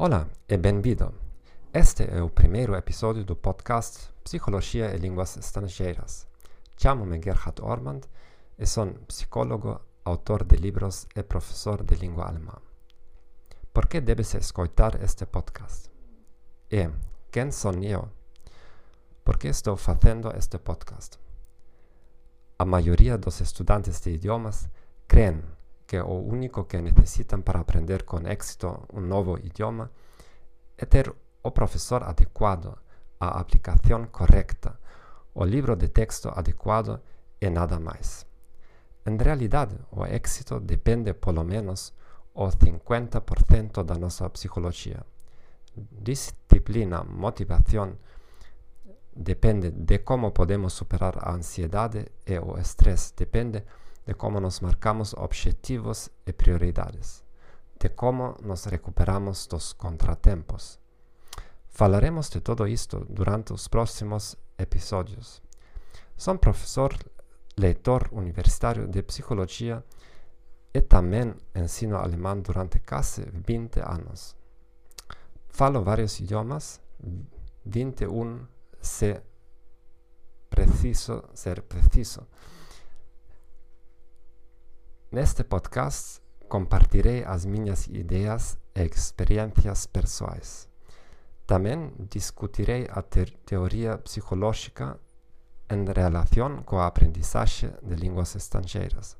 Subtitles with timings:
[0.00, 1.12] Olá e bem-vindo.
[1.74, 6.24] Este é o primeiro episódio do podcast Psicologia e Línguas Estrangeiras.
[6.76, 8.02] Chamo-me Gerhard Ormand
[8.56, 12.54] e sou psicólogo, autor de livros e professor de língua alemã.
[13.74, 15.90] Por que debes escutar este podcast?
[16.70, 16.88] E
[17.32, 18.08] quem sou eu?
[19.24, 21.18] Por que estou fazendo este podcast?
[22.56, 24.68] A maioria dos estudantes de idiomas
[25.08, 25.42] creem
[25.88, 29.90] que o único que necesitan para aprender con éxito un nuevo idioma
[30.76, 32.78] es tener o profesor adecuado,
[33.18, 34.78] a aplicación correcta,
[35.32, 37.02] o libro de texto adecuado
[37.40, 38.26] y nada más.
[39.06, 41.94] En realidad, o éxito depende por lo menos
[42.34, 45.04] o 50% de nuestra psicología.
[45.74, 47.98] Disciplina, motivación,
[49.14, 51.94] depende de cómo podemos superar a ansiedad
[52.26, 57.22] e o estrés, depende de de como nos marcamos objetivos e prioridades,
[57.78, 60.80] de como nos recuperamos dos contratempos.
[61.68, 65.42] Falaremos de todo isto durante os próximos episódios.
[66.16, 66.96] Sou professor
[67.58, 69.84] leitor universitário de psicologia
[70.72, 74.34] e também ensino alemão durante quase 20 anos.
[75.50, 76.80] Falo vários idiomas,
[77.66, 78.48] 21
[78.80, 79.20] se
[80.48, 82.26] preciso ser preciso.
[85.18, 90.68] Neste podcast compartirei as minhas ideias e experiências pessoais.
[91.44, 94.96] Também discutirei a te teoria psicológica
[95.68, 99.16] em relação com a aprendizagem de línguas estrangeiras.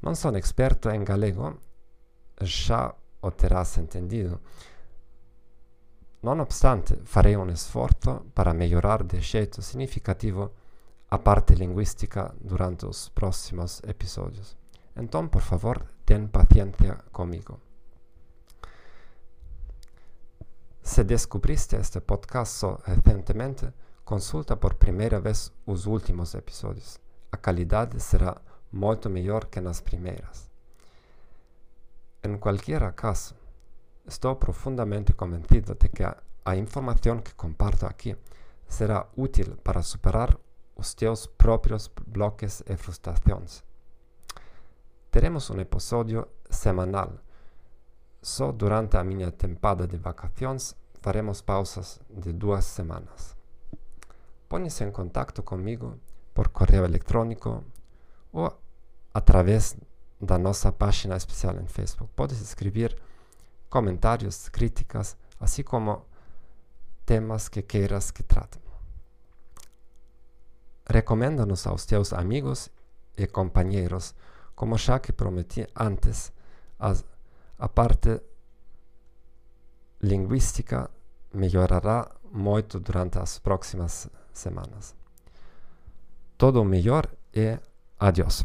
[0.00, 1.58] Não sou experto em galego,
[2.40, 4.40] já o terás entendido.
[6.22, 10.52] Não obstante, farei um esforço para melhorar de jeito significativo
[11.10, 14.56] a parte linguística durante os próximos episódios.
[14.96, 17.58] Então, por favor, tenha paciência comigo.
[20.82, 23.72] Se descobriste este podcast recentemente,
[24.04, 27.00] consulta por primeira vez os últimos episódios.
[27.32, 28.40] A qualidade será
[28.72, 30.48] muito melhor que nas primeiras.
[32.22, 33.34] Em qualquer caso,
[34.06, 38.16] estou profundamente convencido de que a, a informação que comparto aqui
[38.68, 40.38] será útil para superar
[40.80, 41.28] os teus
[42.06, 43.62] bloques e frustrações.
[45.10, 47.18] Teremos um episódio semanal.
[48.22, 53.36] Só durante a minha temporada de vacações faremos pausas de duas semanas.
[54.48, 55.98] Põe-se em contato comigo
[56.32, 57.62] por correio eletrônico
[58.32, 58.58] ou
[59.12, 59.76] através
[60.18, 62.10] da nossa página especial em Facebook.
[62.16, 62.96] Podes escrever
[63.68, 66.06] comentários, críticas, assim como
[67.04, 68.69] temas que queiras que trate.
[70.90, 72.68] Recomenda-nos aos teus amigos
[73.16, 74.12] e companheiros,
[74.56, 76.32] como já que prometi antes,
[76.80, 77.04] as,
[77.56, 78.20] a parte
[80.02, 80.90] linguística
[81.32, 84.96] melhorará muito durante as próximas semanas.
[86.36, 87.56] Todo o melhor e
[87.96, 88.44] adiós.